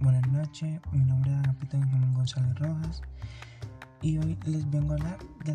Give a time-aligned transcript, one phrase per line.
[0.00, 1.76] buenas noches, mi nombre es Pito
[2.14, 3.02] González Rojas
[4.00, 5.52] y hoy les vengo a hablar de,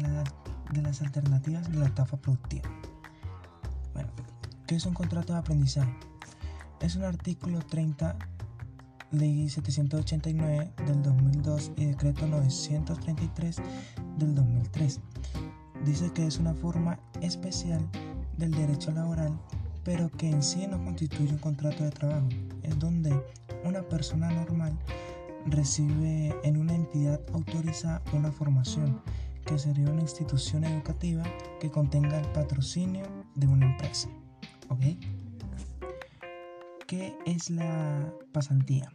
[0.74, 2.70] de las alternativas de la estafa productiva.
[3.94, 4.10] Bueno,
[4.68, 5.92] ¿qué es un contrato de aprendizaje?
[6.82, 8.16] Es un artículo 30,
[9.12, 13.58] ley 789 del 2002 y decreto 933
[14.18, 15.00] del 2003.
[15.86, 17.88] Dice que es una forma especial
[18.38, 19.40] del derecho laboral,
[19.84, 22.28] pero que en sí no constituye un contrato de trabajo.
[22.62, 23.20] Es donde
[23.64, 24.78] una persona normal
[25.46, 29.02] recibe en una entidad autorizada una formación,
[29.46, 31.24] que sería una institución educativa
[31.60, 34.10] que contenga el patrocinio de una empresa.
[34.70, 34.82] ¿Ok?
[36.86, 38.92] ¿Qué es la pasantía?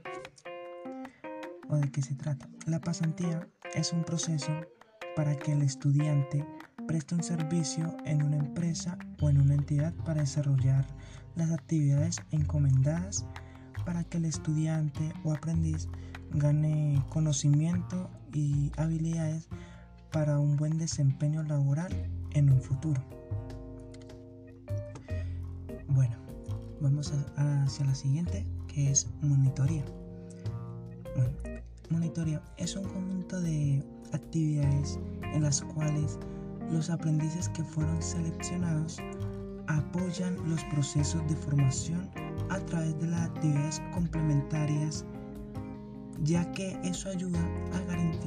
[1.68, 2.48] ¿O de qué se trata?
[2.66, 4.52] La pasantía es un proceso
[5.16, 6.46] para que el estudiante
[6.86, 10.86] presta un servicio en una empresa o en una entidad para desarrollar
[11.36, 13.26] las actividades encomendadas
[13.84, 15.88] para que el estudiante o aprendiz
[16.34, 19.48] gane conocimiento y habilidades
[20.10, 21.92] para un buen desempeño laboral
[22.32, 23.02] en un futuro.
[25.88, 26.16] Bueno,
[26.80, 29.84] vamos hacia la siguiente que es monitoría.
[31.16, 31.32] Bueno,
[31.90, 34.98] monitoría es un conjunto de actividades
[35.34, 36.18] en las cuales
[36.70, 38.98] los aprendices que fueron seleccionados
[39.66, 42.10] apoyan los procesos de formación
[42.52, 45.04] a través de las actividades complementarias,
[46.22, 47.40] ya que eso ayuda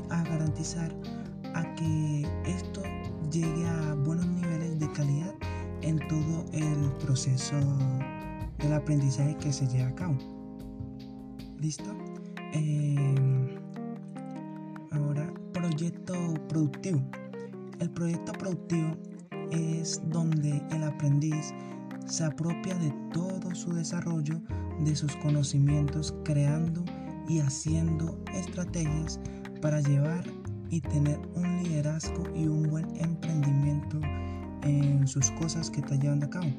[0.09, 0.91] a garantizar
[1.53, 2.81] a que esto
[3.31, 5.33] llegue a buenos niveles de calidad
[5.81, 7.55] en todo el proceso
[8.57, 10.17] del aprendizaje que se lleva a cabo.
[11.59, 11.95] ¿Listo?
[12.53, 13.57] Eh,
[14.91, 16.13] ahora, proyecto
[16.49, 17.01] productivo.
[17.79, 18.97] El proyecto productivo
[19.51, 21.53] es donde el aprendiz
[22.05, 24.41] se apropia de todo su desarrollo
[24.81, 26.83] de sus conocimientos creando
[27.27, 29.19] y haciendo estrategias
[29.61, 30.23] para llevar
[30.69, 33.99] y tener un liderazgo y un buen emprendimiento
[34.63, 36.51] en sus cosas que está llevando a cabo.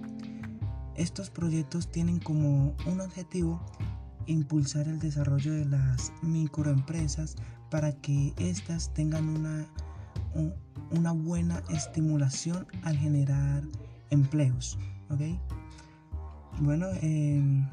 [0.94, 3.60] Estos proyectos tienen como un objetivo
[4.26, 7.36] impulsar el desarrollo de las microempresas
[7.70, 9.66] para que éstas tengan una
[10.90, 13.62] una buena estimulación al generar
[14.10, 14.78] empleos.
[15.10, 15.20] ¿ok?
[16.60, 17.68] Bueno, em,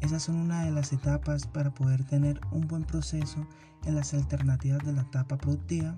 [0.00, 3.46] esas son una de las etapas para poder tener un buen proceso
[3.84, 5.96] en las alternativas de la etapa productiva.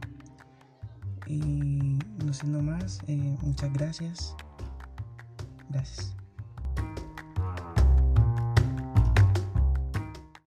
[1.26, 4.34] Y no siendo más, eh, muchas gracias.
[5.70, 6.16] Gracias.